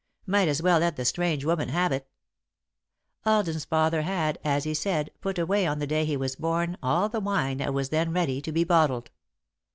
Might 0.25 0.47
as 0.47 0.63
well 0.63 0.79
let 0.79 0.95
the 0.95 1.05
strange 1.05 1.45
woman 1.45 1.69
have 1.69 1.91
it." 1.91 2.07
[Sidenote: 3.23 3.23
Old 3.23 3.25
Wine] 3.25 3.33
Alden's 3.35 3.65
father 3.65 4.01
had, 4.01 4.39
as 4.43 4.63
he 4.63 4.73
said, 4.73 5.11
put 5.21 5.37
away 5.37 5.67
on 5.67 5.77
the 5.77 5.85
day 5.85 6.05
he 6.05 6.17
was 6.17 6.35
born 6.35 6.75
all 6.81 7.07
the 7.07 7.19
wine 7.19 7.57
that 7.57 7.71
was 7.71 7.89
then 7.89 8.11
ready 8.11 8.41
to 8.41 8.51
be 8.51 8.63
bottled. 8.63 9.11